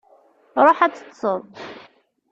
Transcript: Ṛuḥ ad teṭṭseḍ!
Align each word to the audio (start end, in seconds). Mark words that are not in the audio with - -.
Ṛuḥ 0.65 0.79
ad 0.81 0.93
teṭṭseḍ! 0.95 1.39